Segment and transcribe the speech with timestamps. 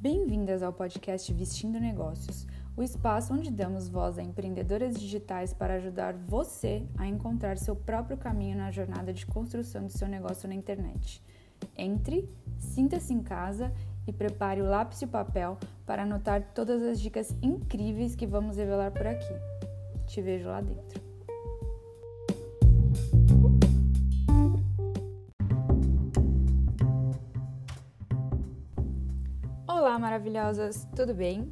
[0.00, 6.14] Bem-vindas ao podcast Vestindo Negócios, o espaço onde damos voz a empreendedoras digitais para ajudar
[6.14, 11.20] você a encontrar seu próprio caminho na jornada de construção do seu negócio na internet.
[11.76, 12.30] Entre,
[12.60, 13.72] sinta-se em casa
[14.06, 18.56] e prepare o lápis e o papel para anotar todas as dicas incríveis que vamos
[18.56, 19.34] revelar por aqui.
[20.06, 21.07] Te vejo lá dentro.
[30.18, 31.48] Maravilhosas, tudo bem?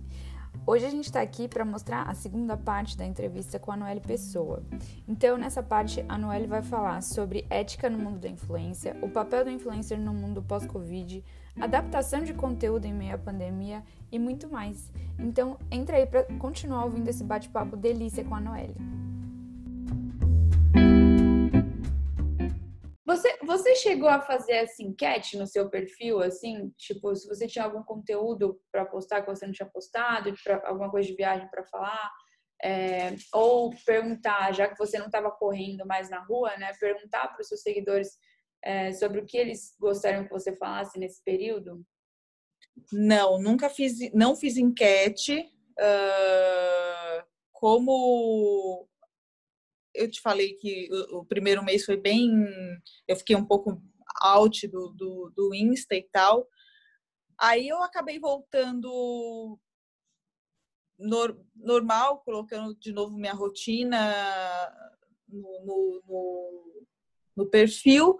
[0.67, 4.01] Hoje a gente está aqui para mostrar a segunda parte da entrevista com a Noelle
[4.01, 4.61] Pessoa.
[5.07, 9.45] Então, nessa parte, a Noelle vai falar sobre ética no mundo da influência, o papel
[9.45, 11.23] do influencer no mundo pós-Covid,
[11.61, 14.91] adaptação de conteúdo em meio à pandemia e muito mais.
[15.17, 18.77] Então, entra aí para continuar ouvindo esse bate-papo delícia com a Noelle.
[23.17, 27.65] Você, você chegou a fazer essa enquete no seu perfil, assim, tipo, se você tinha
[27.65, 31.65] algum conteúdo para postar que você não tinha postado, pra, alguma coisa de viagem para
[31.65, 32.13] falar,
[32.63, 37.41] é, ou perguntar, já que você não estava correndo mais na rua, né, perguntar para
[37.41, 38.19] os seus seguidores
[38.63, 41.83] é, sobre o que eles gostariam que você falasse nesse período?
[42.93, 45.51] Não, nunca fiz, não fiz enquete.
[45.79, 48.87] Uh, como
[49.97, 52.31] eu te falei que o, o, primeiro mês foi bem.
[53.07, 53.83] Eu fiquei um pouco
[54.23, 56.49] out do, do, do Insta e tal.
[57.39, 59.59] Aí eu acabei voltando
[60.99, 63.99] nor, normal, colocando de novo minha rotina
[65.29, 66.87] no, no, no,
[67.37, 68.17] no perfil.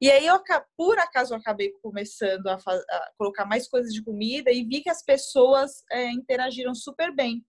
[0.00, 0.42] E aí, eu,
[0.76, 4.88] por acaso, eu acabei começando a, a, colocar mais coisas de comida e vi que
[4.88, 7.44] as pessoas é, interagiram super bem.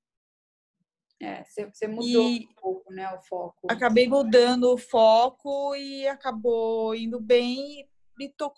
[1.21, 3.67] É, você mudou e um pouco, né, o foco.
[3.69, 7.87] Acabei mudando o foco e acabou indo bem
[8.19, 8.51] e tô,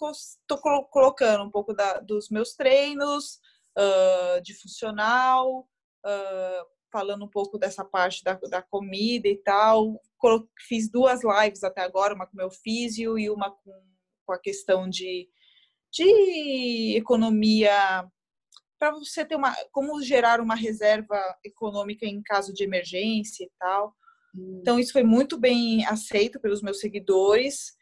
[0.47, 0.57] tô
[0.89, 3.39] colocando um pouco da, dos meus treinos
[3.77, 5.67] uh, de funcional,
[6.05, 10.01] uh, falando um pouco dessa parte da, da comida e tal.
[10.67, 13.73] Fiz duas lives até agora, uma com meu físio e uma com,
[14.25, 15.27] com a questão de,
[15.91, 18.09] de economia
[18.83, 23.95] para você ter uma como gerar uma reserva econômica em caso de emergência e tal.
[24.35, 24.59] Hum.
[24.59, 27.77] Então isso foi muito bem aceito pelos meus seguidores.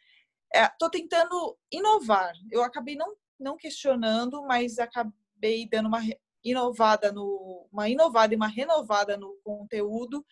[0.53, 2.33] Estou é, tentando inovar.
[2.51, 6.01] Eu acabei não não questionando, mas acabei dando uma
[6.43, 10.23] inovada no uma inovada e uma renovada no conteúdo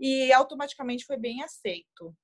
[0.00, 2.16] e automaticamente foi bem aceito.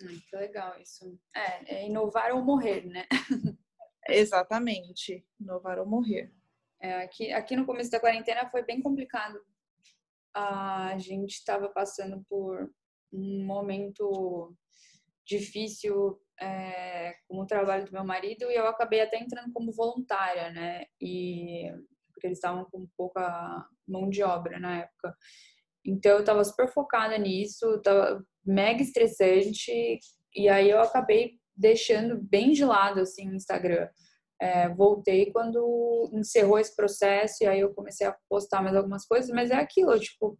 [0.00, 1.18] Hum, que legal isso.
[1.34, 3.04] É, é inovar ou morrer, né?
[4.08, 6.37] Exatamente, inovar ou morrer.
[6.80, 9.40] É, aqui, aqui no começo da quarentena foi bem complicado.
[10.34, 12.70] A gente estava passando por
[13.12, 14.54] um momento
[15.26, 20.50] difícil é, com o trabalho do meu marido e eu acabei até entrando como voluntária,
[20.50, 20.84] né?
[21.00, 21.70] E
[22.12, 25.14] porque eles estavam com pouca mão de obra na época.
[25.84, 29.98] Então eu estava super focada nisso, tava mega estressante
[30.34, 33.88] e aí eu acabei deixando bem de lado assim o Instagram.
[34.40, 39.30] É, voltei quando encerrou esse processo e aí eu comecei a postar mais algumas coisas,
[39.30, 40.38] mas é aquilo, tipo,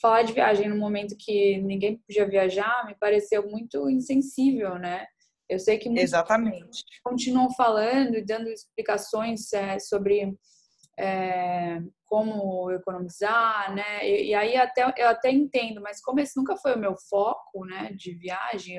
[0.00, 5.04] falar de viagem no momento que ninguém podia viajar me pareceu muito insensível, né?
[5.48, 6.84] Eu sei que Exatamente.
[7.02, 10.32] continuam falando e dando explicações é, sobre
[11.00, 14.08] é, como economizar, né?
[14.08, 17.64] E, e, aí até eu até entendo, mas como esse nunca foi o meu foco,
[17.64, 18.78] né, de viagem,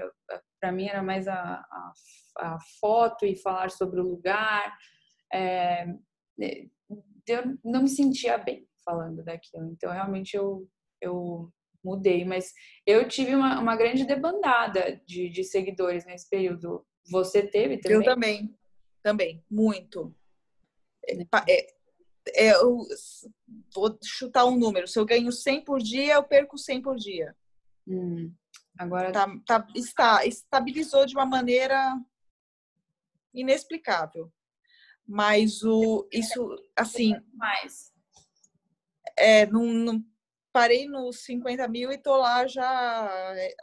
[0.60, 1.92] para mim era mais a, a
[2.38, 4.76] a foto e falar sobre o lugar.
[5.34, 5.86] É,
[7.28, 9.72] eu não me sentia bem falando daquilo.
[9.72, 10.68] Então, realmente, eu,
[11.02, 11.52] eu
[11.84, 12.26] mudei.
[12.26, 12.52] Mas
[12.86, 16.86] eu tive uma, uma grande debandada de, de seguidores nesse período.
[17.10, 17.98] Você teve também?
[17.98, 18.58] Eu também.
[19.04, 19.46] Também.
[19.50, 20.16] Muito.
[21.08, 21.68] É, é, é,
[22.36, 22.86] eu
[23.74, 24.88] vou chutar um número.
[24.88, 27.36] Se eu ganho 100 por dia, eu perco 100 por dia.
[27.88, 28.34] Hum,
[28.78, 32.00] agora tá, tá, está, estabilizou de uma maneira
[33.34, 34.32] inexplicável.
[35.08, 37.92] Mas o isso assim mais
[39.18, 40.06] é não, não
[40.54, 42.64] parei nos 50 mil e tô lá já
[43.36, 43.56] é,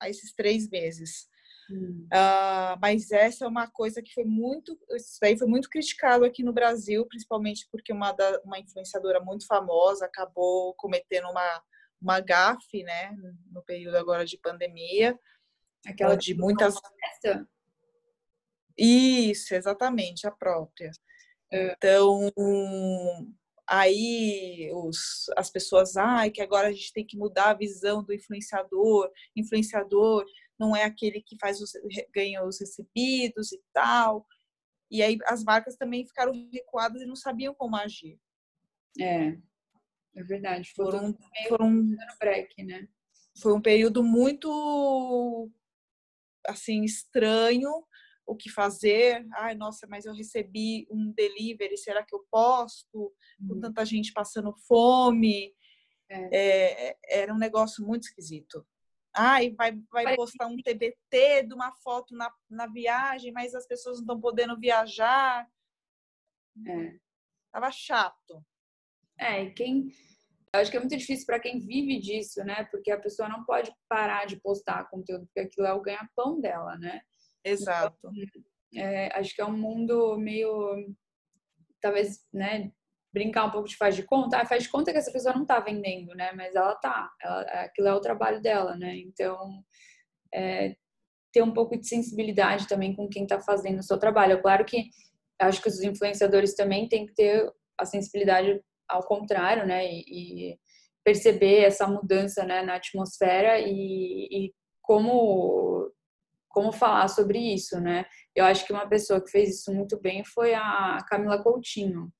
[0.00, 1.29] há esses três meses.
[1.70, 2.08] Hum.
[2.12, 6.42] Uh, mas essa é uma coisa que foi muito, isso daí foi muito criticado aqui
[6.42, 11.62] no Brasil, principalmente porque uma, da, uma influenciadora muito famosa acabou cometendo uma,
[12.02, 13.14] uma gafe, né,
[13.52, 15.18] no período agora de pandemia.
[15.86, 16.74] Aquela de muitas.
[17.00, 17.48] Festa?
[18.76, 20.90] Isso, exatamente, a própria.
[21.52, 21.72] É.
[21.72, 22.30] Então,
[23.66, 28.12] aí os, as pessoas, ai, que agora a gente tem que mudar a visão do
[28.12, 29.10] influenciador.
[29.36, 30.24] Influenciador
[30.60, 31.72] não é aquele que faz os,
[32.14, 34.26] ganha os recebidos e tal.
[34.90, 38.20] E aí as marcas também ficaram recuadas e não sabiam como agir.
[39.00, 39.38] É,
[40.14, 40.70] é verdade.
[40.76, 41.16] Foram,
[41.48, 42.86] foram break, né?
[43.40, 45.50] Foi um período muito
[46.46, 47.70] assim estranho
[48.26, 49.26] o que fazer.
[49.36, 53.14] Ai, nossa, mas eu recebi um delivery, será que eu posto?
[53.48, 53.60] Com uhum.
[53.60, 55.54] tanta gente passando fome.
[56.08, 56.90] É.
[56.90, 58.66] É, era um negócio muito esquisito.
[59.14, 63.96] Ai, vai, vai postar um TBT de uma foto na, na viagem, mas as pessoas
[63.96, 65.46] não estão podendo viajar.
[66.66, 66.96] É.
[67.52, 68.44] Tava chato.
[69.18, 69.90] É, e quem.
[70.52, 72.64] Eu acho que é muito difícil para quem vive disso, né?
[72.70, 76.76] Porque a pessoa não pode parar de postar conteúdo, porque aquilo é o ganha-pão dela,
[76.78, 77.00] né?
[77.44, 77.96] Exato.
[78.12, 80.94] Então, é, acho que é um mundo meio.
[81.80, 82.72] Talvez, né?
[83.12, 84.38] Brincar um pouco de faz de conta.
[84.38, 86.32] Ah, faz de conta que essa pessoa não tá vendendo, né?
[86.32, 87.10] Mas ela tá.
[87.20, 88.96] Ela, aquilo é o trabalho dela, né?
[88.98, 89.62] Então,
[90.32, 90.74] é,
[91.32, 94.34] ter um pouco de sensibilidade também com quem tá fazendo o seu trabalho.
[94.34, 94.84] É claro que
[95.40, 99.86] acho que os influenciadores também têm que ter a sensibilidade ao contrário, né?
[99.86, 100.58] E, e
[101.04, 104.52] perceber essa mudança né, na atmosfera e, e
[104.82, 105.90] como
[106.50, 108.04] como falar sobre isso, né?
[108.34, 112.12] Eu acho que uma pessoa que fez isso muito bem foi a Camila Coutinho.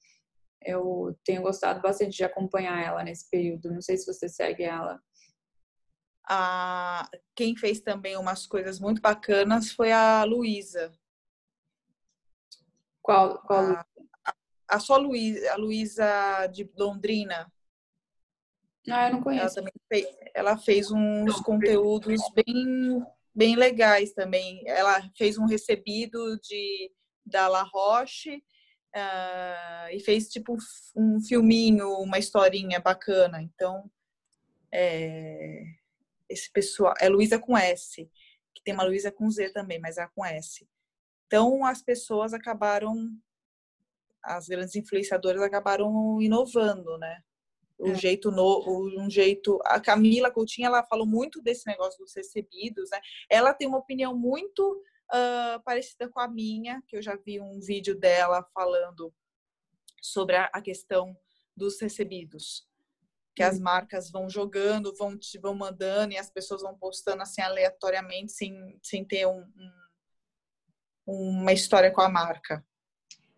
[0.63, 3.73] Eu tenho gostado bastante de acompanhar ela nesse período.
[3.73, 5.01] Não sei se você segue ela.
[6.29, 10.93] Ah, quem fez também umas coisas muito bacanas foi a Luísa.
[13.03, 13.39] Qual?
[13.43, 13.87] qual a,
[14.25, 14.35] a,
[14.69, 17.51] a só Luísa, a Luísa de Londrina.
[18.89, 19.45] Ah, eu não conheço.
[19.45, 23.05] Ela também fez, ela fez uns não, conteúdos bem
[23.35, 24.63] bem legais também.
[24.67, 26.93] Ela fez um recebido de
[27.25, 28.43] da La Roche
[28.95, 30.57] uh, e fez tipo
[30.97, 33.43] um filminho, uma historinha bacana.
[33.43, 33.91] Então,
[34.73, 35.63] é,
[36.29, 38.11] esse pessoal é Luísa com S,
[38.55, 40.69] que tem uma Luísa com Z também, mas é com S.
[41.27, 43.11] Então, as pessoas acabaram,
[44.23, 47.23] as grandes influenciadoras acabaram inovando, né?
[47.81, 47.95] um é.
[47.95, 49.59] jeito novo, um jeito.
[49.65, 53.01] A Camila Coutinho ela falou muito desse negócio dos recebidos, né?
[53.29, 57.61] Ela tem uma opinião muito uh, parecida com a minha, que eu já vi um
[57.61, 59.13] vídeo dela falando
[60.01, 61.17] sobre a, a questão
[61.57, 62.67] dos recebidos,
[63.35, 63.63] que as hum.
[63.63, 68.79] marcas vão jogando, vão te vão mandando e as pessoas vão postando assim aleatoriamente sem,
[68.83, 69.45] sem ter um,
[71.07, 72.65] um, uma história com a marca.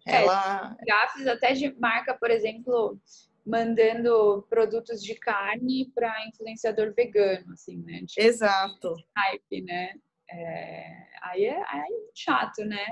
[0.06, 3.00] É, ela é, até de marca, por exemplo,
[3.46, 8.04] mandando produtos de carne para influenciador vegano, assim, né?
[8.06, 8.94] Tipo, Exato.
[9.16, 9.94] Hype, né?
[10.32, 12.86] É, aí, é, aí é chato, né?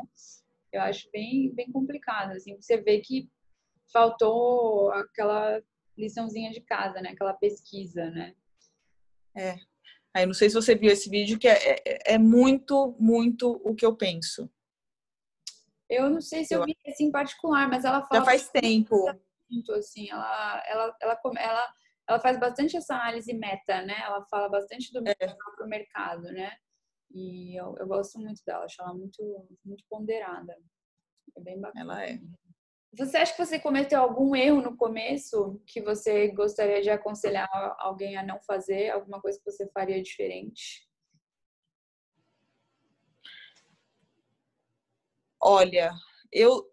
[0.73, 3.29] Eu acho bem, bem complicado, assim, você vê que
[3.93, 5.61] faltou aquela
[5.97, 7.11] liçãozinha de casa, né?
[7.11, 8.35] Aquela pesquisa, né?
[9.37, 9.57] É.
[10.15, 13.75] Aí não sei se você viu esse vídeo, que é, é, é muito, muito o
[13.75, 14.51] que eu penso.
[15.89, 18.21] Eu não sei se eu, eu vi esse em particular, mas ela fala.
[18.21, 18.97] Já faz tempo
[19.51, 21.75] muito, assim, ela, ela, ela, ela,
[22.09, 24.01] ela faz bastante essa análise meta, né?
[24.05, 25.67] Ela fala bastante do é.
[25.67, 26.53] mercado, né?
[27.13, 30.57] E eu, eu gosto muito dela, acho ela muito, muito ponderada.
[31.37, 31.81] É bem bacana.
[31.81, 32.21] Ela é.
[32.99, 37.49] Você acha que você cometeu algum erro no começo que você gostaria de aconselhar
[37.79, 38.91] alguém a não fazer?
[38.91, 40.89] Alguma coisa que você faria diferente?
[45.41, 45.93] Olha,
[46.33, 46.69] eu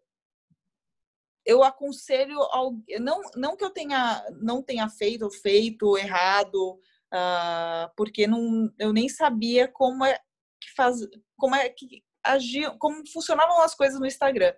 [1.46, 6.74] eu aconselho ao, não não que eu tenha não tenha feito ou feito errado
[7.14, 10.20] uh, porque não eu nem sabia como é
[10.60, 10.98] que faz
[11.38, 14.54] como é que agiam como funcionavam as coisas no Instagram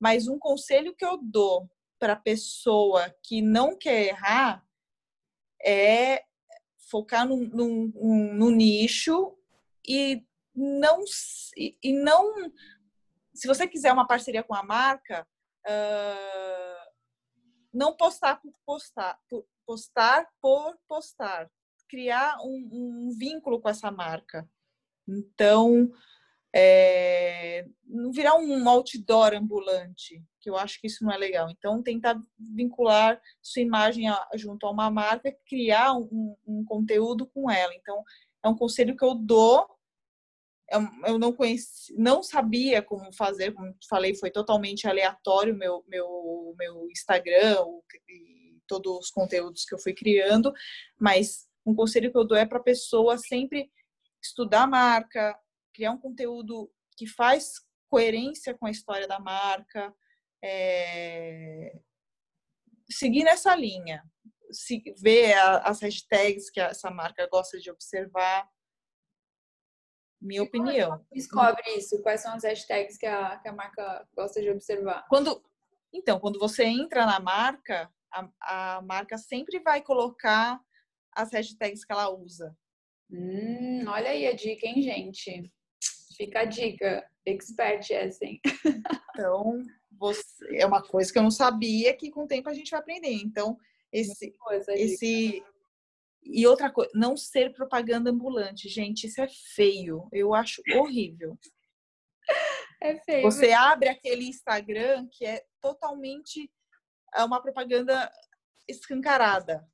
[0.00, 4.64] mas um conselho que eu dou para pessoa que não quer errar
[5.64, 6.24] é
[6.90, 7.88] focar no, no,
[8.34, 9.36] no nicho
[9.86, 10.24] e
[10.54, 11.02] não
[11.56, 12.52] e não
[13.34, 15.26] se você quiser uma parceria com a marca
[15.66, 16.86] uh,
[17.76, 21.50] não postar por postar, por postar por postar,
[21.88, 24.48] criar um, um vínculo com essa marca.
[25.06, 25.90] Então,
[26.54, 31.50] é, não virar um outdoor ambulante, que eu acho que isso não é legal.
[31.50, 37.50] Então, tentar vincular sua imagem a, junto a uma marca, criar um, um, conteúdo com
[37.50, 37.74] ela.
[37.74, 38.02] Então,
[38.42, 39.66] é um conselho que eu dou
[41.06, 46.90] eu não conheci, não sabia como fazer, como falei, foi totalmente aleatório meu meu meu
[46.90, 47.64] Instagram
[48.08, 50.52] e todos os conteúdos que eu fui criando,
[50.98, 53.70] mas um conselho que eu dou é para a pessoa sempre
[54.26, 55.38] estudar a marca,
[55.74, 57.54] criar um conteúdo que faz
[57.88, 59.94] coerência com a história da marca,
[60.42, 61.78] é...
[62.90, 64.02] seguir nessa linha,
[64.98, 68.48] ver as hashtags que essa marca gosta de observar
[70.20, 71.04] Minha opinião.
[71.12, 72.02] Descobre isso.
[72.02, 75.06] Quais são as hashtags que a, que a marca gosta de observar?
[75.08, 75.42] Quando,
[75.92, 80.60] então, quando você entra na marca, a, a marca sempre vai colocar
[81.12, 82.56] as hashtags que ela usa.
[83.10, 85.52] Hum, olha aí a dica, hein, gente?
[86.16, 87.08] Fica a dica.
[87.24, 88.40] Expert essa, hein?
[89.16, 92.70] Então, você, é uma coisa que eu não sabia que com o tempo a gente
[92.70, 93.14] vai aprender.
[93.14, 93.56] Então,
[93.90, 94.30] esse,
[94.74, 95.42] esse
[96.22, 100.06] e outra coisa, não ser propaganda ambulante, gente, isso é feio.
[100.12, 101.38] Eu acho horrível.
[102.82, 103.22] É feio.
[103.22, 106.50] Você abre aquele Instagram que é totalmente
[107.14, 108.12] é uma propaganda
[108.68, 109.66] escancarada.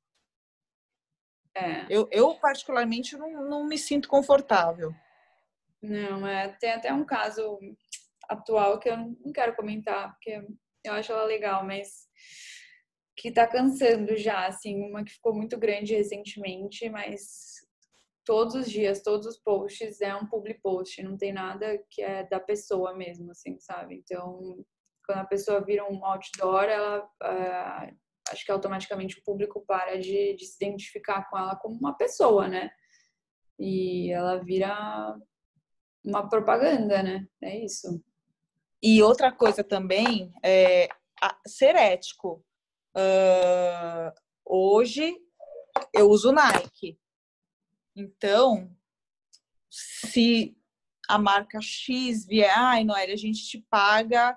[1.54, 1.86] É.
[1.88, 4.94] Eu, eu particularmente, não, não me sinto confortável.
[5.82, 7.58] Não, é, tem até um caso
[8.28, 10.42] atual que eu não quero comentar, porque
[10.84, 12.08] eu acho ela legal, mas
[13.16, 17.52] que tá cansando já, assim, uma que ficou muito grande recentemente, mas
[18.24, 22.24] todos os dias, todos os posts é um public post, não tem nada que é
[22.24, 23.96] da pessoa mesmo, assim, sabe?
[23.96, 24.64] Então,
[25.04, 27.96] quando a pessoa vira um outdoor, ela uh,
[28.30, 32.48] acho que automaticamente o público para de, de, se identificar com ela como uma pessoa,
[32.48, 32.70] né?
[33.58, 35.16] E ela vira
[36.04, 37.26] uma propaganda, né?
[37.42, 38.02] É isso.
[38.82, 40.88] E outra coisa também é
[41.46, 42.44] ser ético.
[42.96, 44.12] Uh,
[44.44, 45.16] hoje
[45.94, 46.98] eu uso Nike.
[47.94, 48.74] Então,
[49.70, 50.56] se
[51.08, 54.36] a marca X vier, ai, Noelle, a gente te paga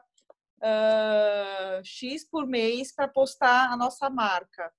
[0.66, 4.72] uh, X por mês para postar a nossa marca.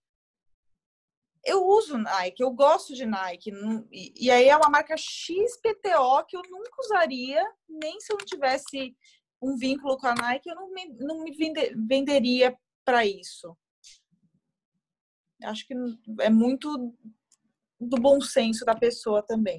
[1.45, 3.53] Eu uso Nike, eu gosto de Nike,
[3.93, 8.97] e, aí é uma marca XPTO que eu nunca usaria, nem se eu não tivesse
[9.41, 13.57] um vínculo com a Nike, eu não me, não me vende, venderia para isso.
[15.45, 15.75] Acho que
[16.21, 16.93] é muito
[17.79, 19.59] do bom senso da pessoa também.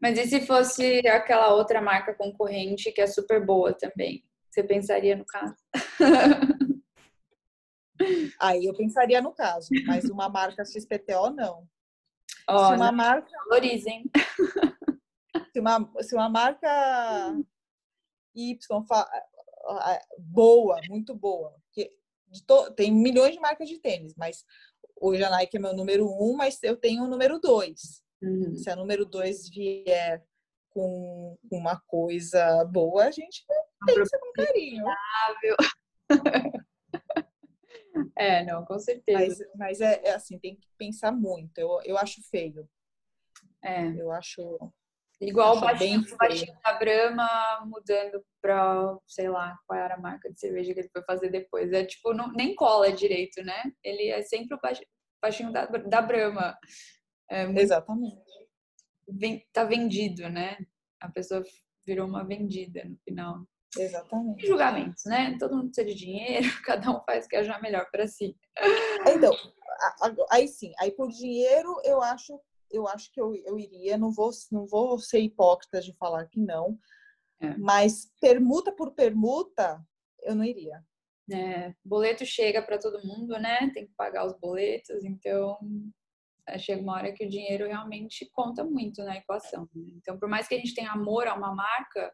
[0.00, 4.24] Mas e se fosse aquela outra marca concorrente que é super boa também?
[4.56, 5.54] Você pensaria no caso?
[8.40, 11.68] Aí eu pensaria no caso, mas uma marca XPTO não.
[12.48, 14.10] Oh, se uma marca valorizem.
[15.52, 17.36] Se uma, se uma marca
[18.34, 18.56] Y
[20.18, 21.92] boa, muito boa, que
[22.76, 24.42] tem milhões de marcas de tênis, mas
[24.98, 28.02] hoje a Nike é meu número um, mas eu tenho o número dois.
[28.22, 28.56] Uhum.
[28.56, 30.24] Se a número dois vier
[30.70, 33.44] com uma coisa boa, a gente
[33.84, 34.84] pensa com carinho.
[38.16, 39.46] É, não, com certeza.
[39.56, 41.58] Mas, mas é, é, assim, tem que pensar muito.
[41.58, 42.68] Eu, eu acho feio.
[43.62, 43.86] É.
[44.00, 44.42] Eu acho.
[45.20, 50.30] Igual acho o baixinho, baixinho da Brahma mudando pra, sei lá, qual era a marca
[50.30, 51.72] de cerveja que ele foi fazer depois.
[51.72, 53.72] É tipo, não, nem cola direito, né?
[53.82, 54.60] Ele é sempre o
[55.22, 56.56] baixinho da, da Brahma.
[57.30, 58.22] É muito, Exatamente.
[59.08, 60.58] Vem, tá vendido, né?
[61.00, 61.42] A pessoa
[61.86, 63.46] virou uma vendida no final.
[63.78, 64.44] Exatamente.
[64.44, 65.36] E julgamentos, né?
[65.38, 68.36] Todo mundo precisa de dinheiro, cada um faz o que achar melhor para si.
[69.06, 69.32] Então,
[70.30, 72.40] aí sim, aí por dinheiro eu acho,
[72.70, 76.40] eu acho que eu, eu iria, não vou, não vou ser hipócrita de falar que
[76.40, 76.78] não,
[77.40, 77.56] é.
[77.56, 79.80] mas permuta por permuta,
[80.22, 80.82] eu não iria.
[81.30, 83.70] É, boleto chega para todo mundo, né?
[83.74, 85.58] Tem que pagar os boletos, então
[86.46, 89.68] é, chega uma hora que o dinheiro realmente conta muito na equação.
[89.74, 89.90] Né?
[89.96, 92.12] Então, por mais que a gente tenha amor a uma marca,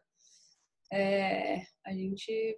[0.93, 2.57] é, a gente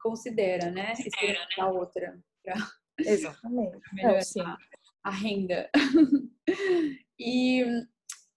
[0.00, 0.94] considera, né?
[0.94, 1.46] Considera, né?
[1.58, 2.54] a outra para
[2.98, 3.78] Exatamente.
[3.92, 4.56] melhorar
[5.04, 5.70] a renda.
[7.18, 7.62] e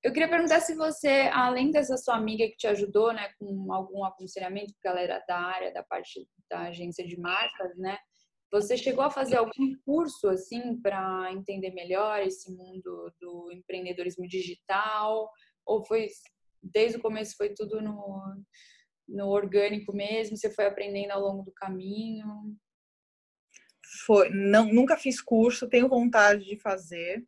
[0.04, 4.04] eu queria perguntar se você, além dessa sua amiga que te ajudou, né, com algum
[4.04, 7.98] aconselhamento, porque ela era da área da parte da agência de marcas, né?
[8.52, 15.30] Você chegou a fazer algum curso assim para entender melhor esse mundo do empreendedorismo digital?
[15.66, 16.08] Ou foi
[16.62, 18.22] desde o começo foi tudo no
[19.14, 20.36] no orgânico mesmo?
[20.36, 22.28] Você foi aprendendo ao longo do caminho?
[24.06, 27.24] Foi, não, nunca fiz curso, tenho vontade de fazer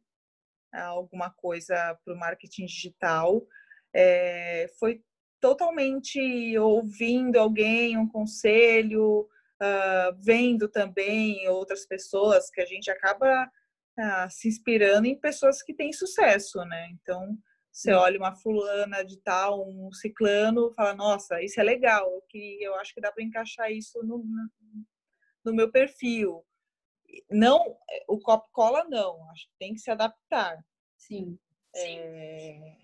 [0.74, 3.46] alguma coisa para o marketing digital.
[3.94, 5.02] É, foi
[5.40, 9.28] totalmente ouvindo alguém, um conselho,
[9.62, 15.74] uh, vendo também outras pessoas que a gente acaba uh, se inspirando em pessoas que
[15.74, 16.90] têm sucesso, né?
[16.92, 17.38] Então,
[17.76, 22.74] você olha uma fulana de tal, um ciclano, fala, nossa, isso é legal, que eu
[22.76, 24.24] acho que dá para encaixar isso no,
[25.44, 26.42] no meu perfil.
[27.30, 27.78] Não,
[28.08, 30.58] o copo cola não, acho que tem que se adaptar.
[30.98, 31.38] Sim.
[31.76, 32.78] É,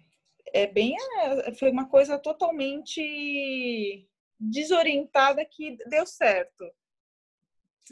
[0.53, 4.05] é bem, é, foi uma coisa totalmente
[4.37, 6.65] desorientada que deu certo.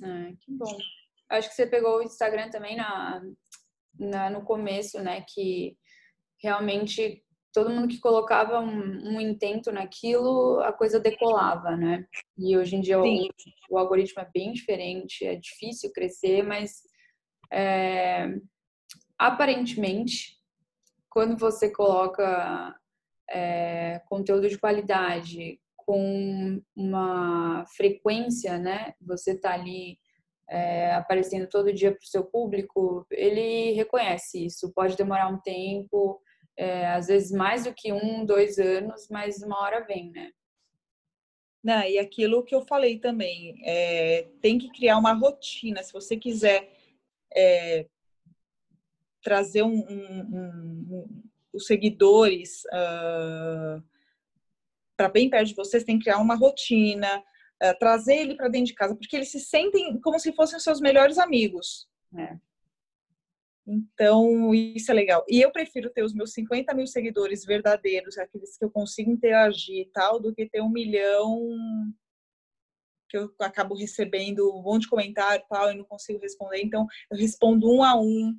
[0.03, 0.77] Ah, que bom.
[1.29, 3.22] Acho que você pegou o Instagram também na,
[3.98, 5.24] na, no começo, né?
[5.29, 5.77] Que
[6.41, 12.05] realmente todo mundo que colocava um, um, intento naquilo, a coisa decolava, né?
[12.38, 13.05] E hoje em dia o,
[13.72, 16.81] o, algoritmo é bem diferente, é difícil crescer, mas
[17.51, 18.36] é,
[19.17, 20.38] aparentemente,
[21.10, 22.75] quando você coloca
[23.29, 28.93] é, conteúdo de qualidade com uma frequência, né?
[29.01, 29.98] Você tá ali
[30.48, 34.72] é, aparecendo todo dia para o seu público, ele reconhece isso.
[34.74, 36.22] Pode demorar um tempo,
[36.60, 40.30] é, às vezes mais do que um, dois anos, mas uma hora vem, né?
[41.63, 45.82] Não, e aquilo que eu falei também, é, tem que criar uma rotina.
[45.82, 46.70] Se você quiser
[47.34, 47.86] é,
[49.22, 51.24] trazer um, um, um,
[51.54, 53.82] os seguidores uh,
[54.98, 58.68] para bem perto de vocês, tem que criar uma rotina, uh, trazer ele para dentro
[58.68, 61.88] de casa, porque eles se sentem como se fossem seus melhores amigos.
[62.18, 62.38] É.
[63.71, 65.23] Então, isso é legal.
[65.29, 69.77] E eu prefiro ter os meus 50 mil seguidores verdadeiros, aqueles que eu consigo interagir
[69.77, 71.53] e tal, do que ter um milhão
[73.07, 76.61] que eu acabo recebendo um monte de comentário e tal e não consigo responder.
[76.63, 78.35] Então, eu respondo um a um.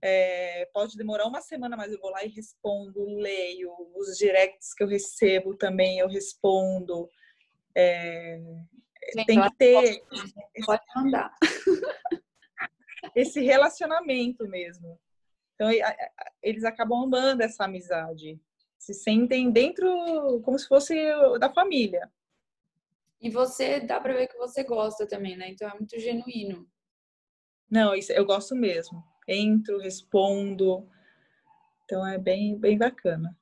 [0.00, 3.70] É, pode demorar uma semana, mas eu vou lá e respondo, leio.
[3.94, 7.06] Os directs que eu recebo também eu respondo.
[7.74, 8.40] É,
[9.12, 10.02] Sim, tem que ter.
[10.64, 11.34] Pode mandar.
[13.14, 14.98] esse relacionamento mesmo.
[15.54, 15.70] Então,
[16.42, 18.40] eles acabam amando essa amizade.
[18.78, 20.94] Se sentem dentro, como se fosse
[21.40, 22.10] da família.
[23.20, 25.48] E você, dá pra ver que você gosta também, né?
[25.48, 26.68] Então é muito genuíno.
[27.70, 29.02] Não, isso eu gosto mesmo.
[29.26, 30.88] Entro, respondo.
[31.84, 33.36] Então é bem, bem bacana.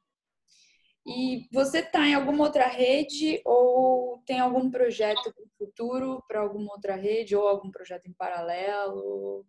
[1.07, 6.41] E você está em alguma outra rede ou tem algum projeto para o futuro para
[6.41, 9.45] alguma outra rede ou algum projeto em paralelo?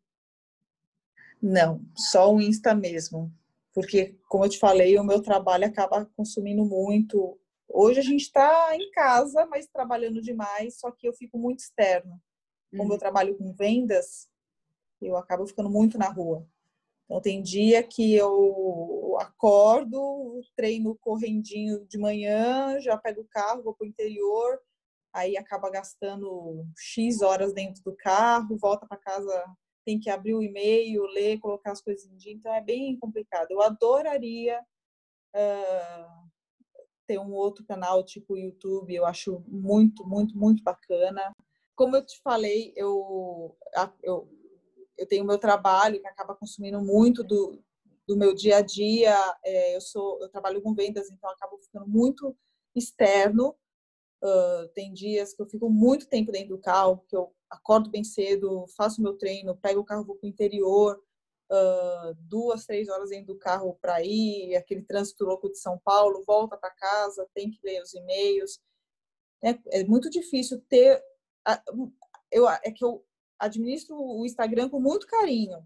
[1.47, 3.31] Não, só o Insta mesmo.
[3.71, 7.39] Porque, como eu te falei, o meu trabalho acaba consumindo muito.
[7.69, 12.19] Hoje a gente está em casa, mas trabalhando demais, só que eu fico muito externo.
[12.71, 12.99] Como eu uhum.
[12.99, 14.27] trabalho com vendas,
[14.99, 16.47] eu acabo ficando muito na rua.
[17.05, 23.75] Então, tem dia que eu acordo, treino correndinho de manhã, já pego o carro, vou
[23.75, 24.59] para o interior,
[25.13, 29.45] aí acaba gastando X horas dentro do carro, volta para casa
[29.85, 33.51] tem que abrir o e-mail, ler, colocar as coisas em dia, então é bem complicado.
[33.51, 34.59] Eu adoraria
[35.35, 36.29] uh,
[37.07, 41.33] ter um outro canal tipo o YouTube, eu acho muito, muito, muito bacana.
[41.75, 43.55] Como eu te falei, eu,
[44.01, 44.27] eu,
[44.97, 47.61] eu tenho meu trabalho que acaba consumindo muito do,
[48.07, 49.15] do meu dia a dia.
[49.43, 52.35] É, eu sou, eu trabalho com vendas, então acabo ficando muito
[52.73, 53.55] externo.
[54.23, 58.03] Uh, tem dias que eu fico muito tempo dentro do carro, que eu acordo bem
[58.03, 61.01] cedo, faço meu treino, pego o carro, vou para o interior,
[61.51, 66.23] uh, duas, três horas dentro do carro para ir, aquele trânsito louco de São Paulo,
[66.25, 68.59] volta para casa, tem que ler os e-mails.
[69.43, 71.03] É, é muito difícil ter.
[72.31, 73.05] Eu, é que eu
[73.39, 75.65] administro o Instagram com muito carinho,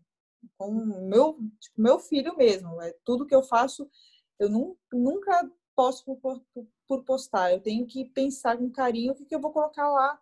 [0.57, 2.81] com meu, tipo, meu filho mesmo.
[2.81, 3.89] É tudo que eu faço,
[4.37, 6.43] eu nunca posto por,
[6.85, 7.53] por, postar.
[7.53, 10.19] Eu tenho que pensar com carinho o que, que eu vou colocar lá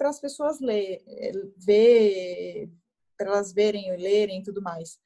[0.00, 2.72] para as pessoas ler, eh, ver,
[3.18, 4.98] para elas verem e lerem e tudo mais.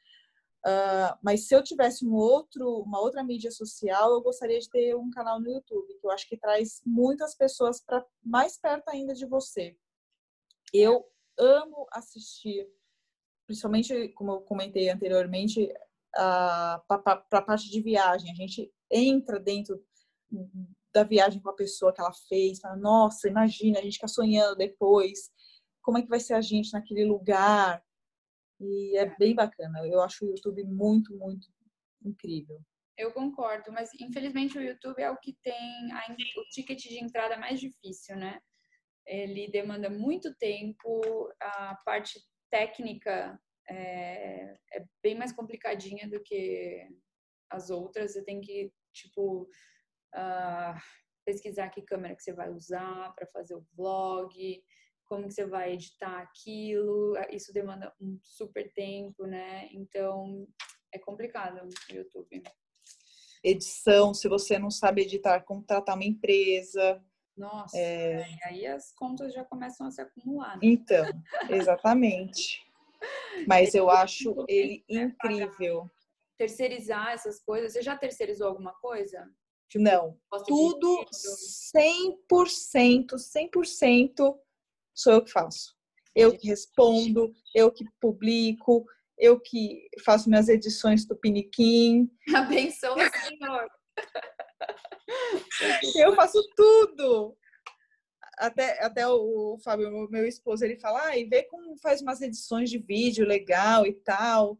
[0.64, 4.94] Uh, mas se eu tivesse um outro, uma outra mídia social, eu gostaria de ter
[4.94, 9.14] um canal no YouTube, que eu acho que traz muitas pessoas para mais perto ainda
[9.14, 9.76] de você.
[10.72, 11.04] Eu
[11.37, 12.64] amo assistir,
[13.48, 15.74] principalmente como eu comentei anteriormente,
[16.12, 16.80] para
[17.33, 18.30] a parte de viagem.
[18.30, 19.85] A gente entra dentro
[20.94, 24.57] da viagem com a pessoa que ela fez, fala, nossa, imagina, a gente fica sonhando
[24.57, 25.30] depois,
[25.83, 27.83] como é que vai ser a gente naquele lugar.
[28.61, 29.87] E é, é bem bacana.
[29.87, 31.48] Eu acho o YouTube muito, muito
[32.02, 32.61] incrível.
[32.96, 36.07] Eu concordo, mas infelizmente o YouTube é o que tem a,
[36.38, 38.40] o ticket de entrada mais difícil, né?
[39.04, 46.88] Ele demanda muito tempo, a parte técnica é, é bem mais complicadinha do que
[47.50, 48.12] as outras.
[48.12, 49.48] Você tem que, tipo,
[50.14, 50.79] uh,
[51.24, 54.62] pesquisar que câmera que você vai usar para fazer o vlog,
[55.05, 57.14] como que você vai editar aquilo.
[57.31, 59.68] Isso demanda um super tempo, né?
[59.72, 60.46] Então
[60.92, 62.42] é complicado o YouTube.
[63.42, 67.03] Edição, se você não sabe editar, contratar uma empresa.
[67.37, 68.20] Nossa, é...
[68.20, 70.55] É, aí as contas já começam a se acumular.
[70.55, 70.61] Né?
[70.62, 71.05] Então,
[71.50, 72.64] exatamente.
[73.46, 75.90] Mas eu acho ele incrível.
[76.38, 77.72] Terceirizar essas coisas.
[77.72, 79.29] Você já terceirizou alguma coisa?
[79.68, 81.05] Tipo, não, tudo
[81.77, 84.38] 100%, 100%
[84.94, 85.74] sou eu que faço.
[86.14, 88.87] Eu que respondo, eu que publico,
[89.18, 92.09] eu que faço minhas edições do Piniquim.
[92.35, 93.68] Abençoa o Senhor.
[95.96, 97.37] eu faço tudo.
[98.38, 102.20] Até, até o, o Fábio, meu esposo, ele fala, ah, e vê como faz umas
[102.20, 104.59] edições de vídeo legal e tal.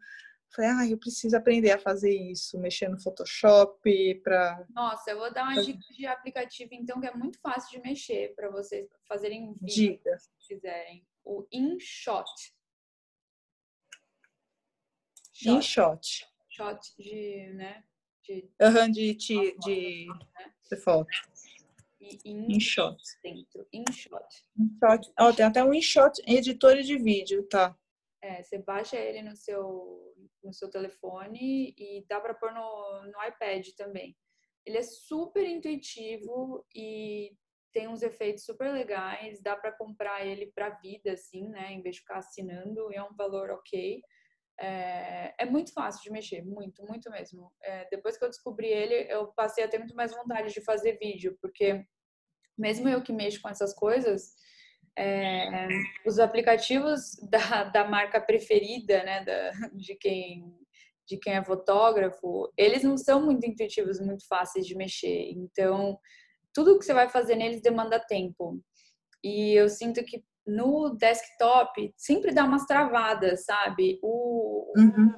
[0.55, 4.65] Falei, ah, eu preciso aprender a fazer isso, mexer no Photoshop para.
[4.71, 8.35] Nossa, eu vou dar uma dica de aplicativo, então, que é muito fácil de mexer
[8.37, 10.17] para vocês fazerem vídeo, Dica.
[10.19, 11.05] se quiserem.
[11.25, 12.31] O InShot.
[15.33, 15.51] Shot.
[15.51, 16.29] InShot.
[16.49, 17.83] Shot de, né?
[18.23, 20.53] De, uhum, de, de, de, né?
[20.71, 21.11] de foto.
[22.01, 22.97] E InShot.
[23.25, 23.67] Dentro.
[23.73, 24.45] InShot.
[24.57, 25.13] InShot.
[25.19, 27.77] Oh, tem até um InShot editor de vídeo, tá?
[28.25, 33.25] É, você baixa ele no seu no seu telefone e dá para pôr no, no
[33.25, 34.17] iPad também.
[34.65, 37.37] Ele é super intuitivo e
[37.73, 41.73] tem uns efeitos super legais, dá para comprar ele para vida, assim, né?
[41.73, 44.01] Em vez de ficar assinando, é um valor ok.
[44.59, 47.53] É, é muito fácil de mexer, muito, muito mesmo.
[47.63, 50.99] É, depois que eu descobri ele, eu passei a ter muito mais vontade de fazer
[50.99, 51.85] vídeo, porque
[52.57, 54.35] mesmo eu que mexo com essas coisas,
[54.97, 55.69] é,
[56.07, 60.53] os aplicativos da, da marca preferida, né, da, de quem
[61.07, 65.33] de quem é fotógrafo, eles não são muito intuitivos, muito fáceis de mexer.
[65.33, 65.99] Então,
[66.51, 68.59] tudo que você vai fazer neles demanda tempo.
[69.23, 73.99] E eu sinto que no desktop sempre dá umas travadas, sabe?
[74.03, 75.13] O, uhum.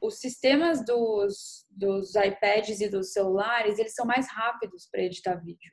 [0.00, 5.72] Os sistemas dos, dos iPads e dos celulares, eles são mais rápidos para editar vídeo.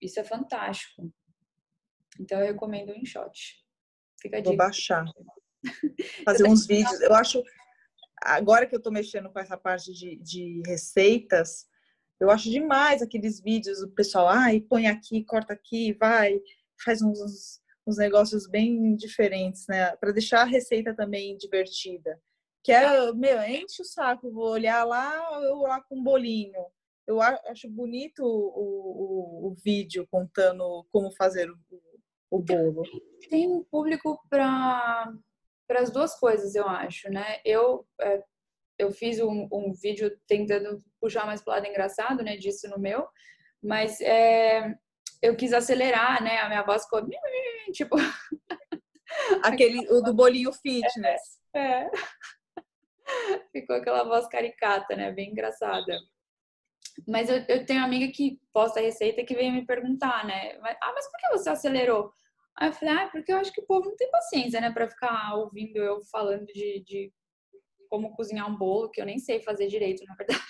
[0.00, 1.10] Isso é fantástico.
[2.20, 3.64] Então eu recomendo o InShot.
[4.20, 5.06] Fica a Vou baixar.
[6.24, 7.00] Fazer uns vídeos.
[7.00, 7.42] Eu acho,
[8.22, 11.66] agora que eu estou mexendo com essa parte de, de receitas,
[12.20, 16.38] eu acho demais aqueles vídeos do pessoal, ai, põe aqui, corta aqui, vai,
[16.84, 19.96] faz uns, uns negócios bem diferentes, né?
[19.96, 22.20] Para deixar a receita também divertida.
[22.62, 26.66] Que é, meu, enche o saco, vou olhar lá, eu lá com um bolinho.
[27.06, 31.58] Eu acho bonito o, o, o vídeo contando como fazer o,
[32.30, 32.82] o bolo?
[33.28, 35.12] Tem um público para
[35.66, 37.40] para as duas coisas, eu acho, né?
[37.44, 38.22] Eu é,
[38.78, 42.78] eu fiz um, um, vídeo tentando puxar mais para o lado engraçado, né, disso no
[42.78, 43.06] meu,
[43.62, 44.74] mas é,
[45.22, 46.38] eu quis acelerar, né?
[46.38, 47.02] A minha voz ficou
[47.72, 47.96] tipo
[49.44, 51.40] aquele o do bolinho fitness.
[51.54, 51.90] É, é.
[53.52, 55.10] Ficou aquela voz caricata, né?
[55.10, 55.98] Bem engraçada.
[57.06, 60.58] Mas eu, eu tenho uma amiga que posta receita que veio me perguntar, né?
[60.82, 62.12] Ah, mas por que você acelerou?
[62.58, 64.88] Aí eu falei, ah, porque eu acho que o povo não tem paciência, né, para
[64.88, 67.12] ficar ouvindo eu falando de, de
[67.88, 70.40] como cozinhar um bolo, que eu nem sei fazer direito, na verdade.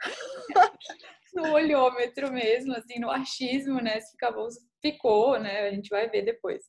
[1.34, 4.00] no olhômetro mesmo, assim, no achismo, né?
[4.00, 4.48] Se ficar bom,
[4.82, 5.68] ficou, né?
[5.68, 6.64] A gente vai ver depois.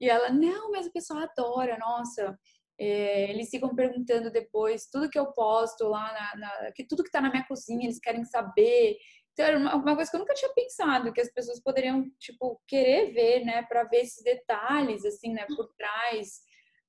[0.00, 2.38] E ela, não, mas o pessoal adora, nossa.
[2.80, 7.10] É, eles ficam perguntando depois tudo que eu posto lá, na, na, que tudo que
[7.10, 8.96] tá na minha cozinha, eles querem saber.
[9.32, 12.58] Então, era uma, uma, coisa que eu nunca tinha pensado, que as pessoas poderiam, tipo,
[12.66, 16.40] querer ver, né, para ver esses detalhes, assim, né, por trás.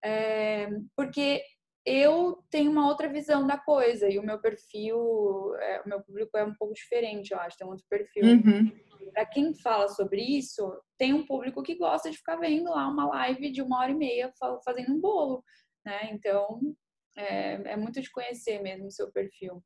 [0.03, 1.43] É, porque
[1.85, 6.37] eu tenho uma outra visão da coisa e o meu perfil, é, o meu público
[6.37, 8.23] é um pouco diferente, eu acho, tem um outro perfil.
[8.23, 8.71] Uhum.
[9.13, 13.07] Para quem fala sobre isso, tem um público que gosta de ficar vendo lá uma
[13.07, 14.31] live de uma hora e meia
[14.63, 15.43] fazendo um bolo,
[15.85, 16.09] né?
[16.11, 16.59] Então,
[17.17, 19.63] é, é muito de conhecer mesmo o seu perfil.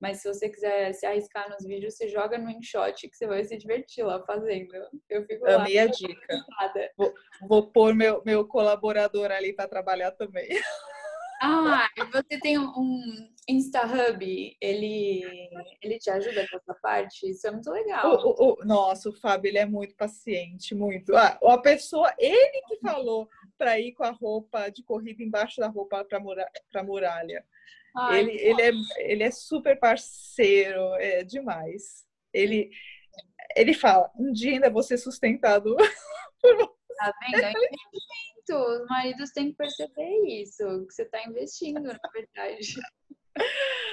[0.00, 3.42] Mas se você quiser se arriscar nos vídeos, você joga no InShot que você vai
[3.44, 4.68] se divertir lá fazendo.
[5.08, 5.56] Eu fico lá.
[5.56, 6.44] Amei a dica.
[6.96, 7.14] Vou,
[7.48, 10.48] vou pôr meu, meu colaborador ali para trabalhar também.
[11.46, 15.22] Ah, você tem um InstaHub, ele,
[15.82, 17.28] ele te ajuda com essa parte?
[17.28, 18.14] Isso é muito legal.
[18.14, 21.14] O, o, o, nossa, o Fábio, ele é muito paciente, muito.
[21.14, 23.28] Ah, a pessoa, ele que falou
[23.58, 27.44] para ir com a roupa de corrida embaixo da roupa para a muralha.
[27.96, 32.04] Ai, ele, ele, é, ele é super parceiro, é demais.
[32.32, 32.70] Ele,
[33.54, 35.76] ele fala, um dia ainda vou ser sustentado
[36.96, 37.58] Tá vendo?
[38.44, 38.82] Investimento.
[38.82, 42.74] Os maridos têm que perceber isso, que você está investindo, na verdade.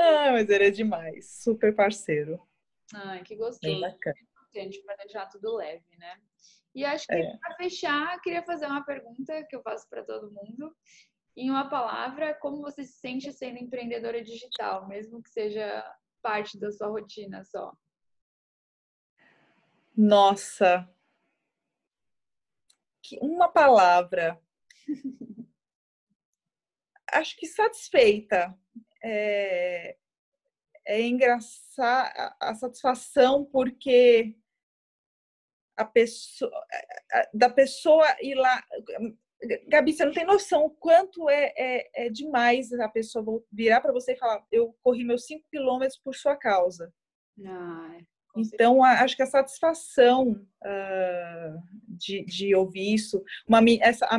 [0.00, 2.40] Ah, mas ele é demais, super parceiro.
[2.94, 3.60] Ai, que gostoso.
[3.60, 4.14] Bem bacana.
[4.54, 6.20] Gente, para deixar tudo leve, né?
[6.72, 7.36] E acho que é.
[7.38, 10.72] para fechar, queria fazer uma pergunta que eu faço para todo mundo,
[11.36, 15.84] em uma palavra, como você se sente sendo empreendedora digital, mesmo que seja
[16.22, 17.72] parte da sua rotina só?
[19.96, 20.88] Nossa,
[23.20, 24.40] uma palavra.
[27.10, 28.54] Acho que satisfeita.
[29.02, 29.96] É,
[30.86, 34.36] é engraçar a satisfação porque
[35.76, 36.50] a pessoa
[37.32, 38.60] da pessoa ir lá
[39.68, 43.92] Gabi, você não tem noção o quanto é, é, é demais a pessoa virar para
[43.92, 46.92] você e falar: Eu corri meus 5 quilômetros por sua causa.
[47.46, 48.00] Ah,
[48.36, 50.30] então, acho que a satisfação
[50.64, 53.22] uh, de, de ouvir isso.
[53.46, 54.18] Uma, essa, a,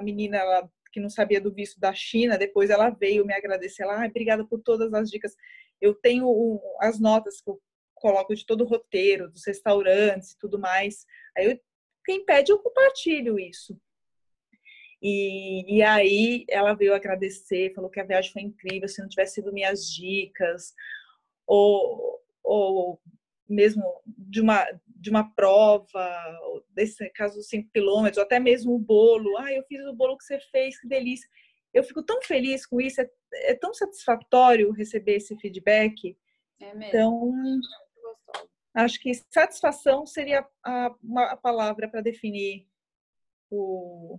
[0.00, 3.82] menina ela, que não sabia do visto da China, depois ela veio me agradecer.
[3.82, 5.34] Ela, ah, obrigada por todas as dicas.
[5.80, 7.60] Eu tenho um, as notas que eu
[7.94, 11.04] coloco de todo o roteiro, dos restaurantes e tudo mais.
[11.36, 11.60] Aí, eu,
[12.04, 13.78] quem pede, eu compartilho isso.
[15.02, 19.34] E, e, aí ela veio agradecer, falou que a viagem foi incrível, se não tivesse
[19.34, 20.72] sido minhas dicas,
[21.46, 23.00] ou, ou
[23.48, 26.22] mesmo de uma, de uma prova,
[26.70, 29.36] desse caso 5 quilômetros, até mesmo o bolo.
[29.38, 31.28] Ah, eu fiz o bolo que você fez, que delícia.
[31.72, 36.16] Eu fico tão feliz com isso, é, é tão satisfatório receber esse feedback.
[36.60, 36.84] É mesmo.
[36.84, 37.32] Então,
[38.74, 42.66] acho que satisfação seria a, uma, a palavra para definir
[43.50, 44.18] o,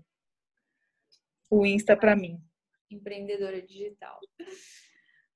[1.50, 2.42] o Insta para mim.
[2.90, 4.20] Empreendedora digital.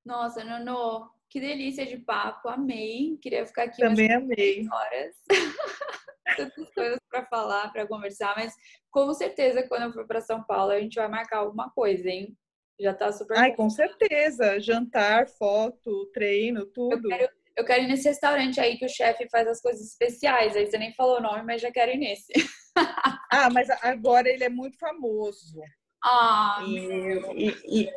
[0.06, 3.17] Nossa, Nono, que delícia de papo, amei.
[3.21, 4.67] Queria ficar aqui Também amei.
[4.69, 5.15] horas.
[6.35, 8.53] Tantas coisas para falar, para conversar, mas
[8.91, 12.37] com certeza quando eu for para São Paulo a gente vai marcar alguma coisa, hein?
[12.79, 13.37] Já tá super.
[13.37, 14.59] Ai, com certeza.
[14.59, 17.09] Jantar, foto, treino, tudo.
[17.11, 20.55] Eu quero, eu quero ir nesse restaurante aí que o chefe faz as coisas especiais.
[20.55, 22.33] Aí você nem falou o nome, mas já quero ir nesse.
[23.31, 25.61] ah, mas agora ele é muito famoso.
[26.03, 27.89] Ah, e, e, e,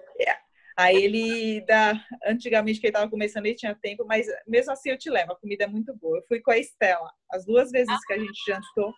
[0.76, 1.92] Aí ele dá.
[2.26, 5.38] Antigamente, que ele estava começando, ele tinha tempo, mas mesmo assim eu te levo, a
[5.38, 6.18] comida é muito boa.
[6.18, 7.10] Eu fui com a Estela.
[7.30, 8.92] As duas vezes ah, que a gente jantou,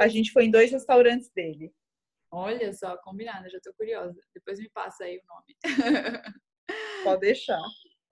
[0.00, 1.72] a gente, foi em dois restaurantes dele.
[2.30, 4.18] Olha só, combinado, já estou curiosa.
[4.34, 5.56] Depois me passa aí o nome.
[7.04, 7.62] Pode deixar.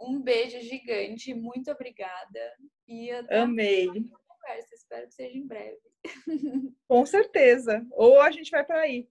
[0.00, 2.56] Um beijo gigante, muito obrigada.
[2.86, 3.86] E Amei.
[3.86, 4.74] Conversa.
[4.74, 5.80] Espero que seja em breve.
[6.88, 7.84] Com certeza.
[7.92, 9.08] Ou a gente vai para aí.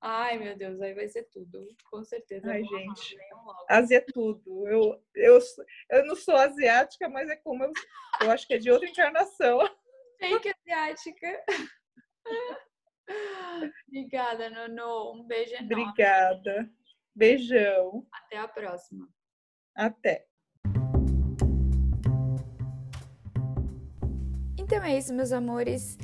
[0.00, 2.50] Ai, meu Deus, aí vai ser tudo, com certeza.
[2.50, 3.16] Ai, gente,
[3.68, 4.68] Ásia é tudo.
[4.68, 5.38] Eu, eu,
[5.90, 7.72] eu não sou asiática, mas é como eu,
[8.22, 9.58] eu acho que é de outra encarnação.
[10.18, 11.44] Fake asiática.
[13.86, 15.20] Obrigada, Nono.
[15.20, 15.74] Um beijo enorme.
[15.74, 16.70] Obrigada.
[17.14, 18.06] Beijão.
[18.12, 19.08] Até a próxima.
[19.74, 20.26] Até.
[24.58, 25.96] Então é isso, meus amores.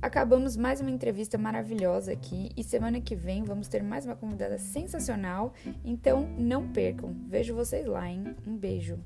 [0.00, 4.56] Acabamos mais uma entrevista maravilhosa aqui e semana que vem vamos ter mais uma convidada
[4.56, 5.52] sensacional.
[5.84, 7.16] Então não percam.
[7.26, 8.36] Vejo vocês lá, hein?
[8.46, 8.96] Um beijo.